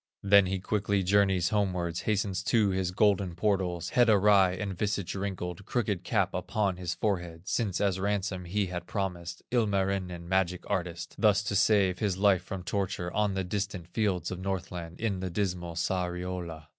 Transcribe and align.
Then 0.23 0.47
he 0.47 0.57
quickly 0.59 1.03
journeys 1.03 1.49
homeward, 1.49 1.95
Hastens 1.99 2.41
to 2.45 2.69
his 2.71 2.89
golden 2.89 3.35
portals, 3.35 3.89
Head 3.89 4.09
awry 4.09 4.53
and 4.53 4.75
visage 4.75 5.13
wrinkled, 5.13 5.63
Crooked 5.67 6.03
cap 6.03 6.33
upon 6.33 6.77
his 6.77 6.95
forehead, 6.95 7.43
Since 7.47 7.79
as 7.79 7.99
ransom 7.99 8.45
he 8.45 8.65
had 8.65 8.87
promised 8.87 9.43
Ilmarinen, 9.51 10.27
magic 10.27 10.67
artist, 10.67 11.13
Thus 11.19 11.43
to 11.43 11.55
save 11.55 11.99
his 11.99 12.17
life 12.17 12.41
from 12.41 12.63
torture 12.63 13.13
On 13.13 13.35
the 13.35 13.43
distant 13.43 13.89
fields 13.89 14.31
of 14.31 14.39
Northland, 14.39 14.99
In 14.99 15.19
the 15.19 15.29
dismal 15.29 15.75
Sariola. 15.75 16.65